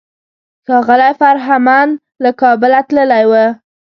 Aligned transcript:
ښاغلی 0.65 1.11
فرهمند 1.19 1.91
له 2.23 2.31
کابله 2.41 2.79
تللی 2.87 3.23
و. 3.31 3.33